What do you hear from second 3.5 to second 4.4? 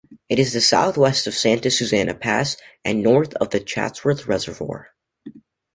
the Chatsworth